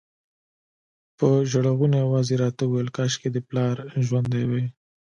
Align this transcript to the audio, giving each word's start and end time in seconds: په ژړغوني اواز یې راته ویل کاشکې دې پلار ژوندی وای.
په 1.17 1.27
ژړغوني 1.49 1.97
اواز 2.05 2.25
یې 2.31 2.37
راته 2.43 2.63
ویل 2.65 2.89
کاشکې 2.97 3.29
دې 3.33 3.41
پلار 3.49 3.75
ژوندی 4.05 4.43
وای. 4.49 4.65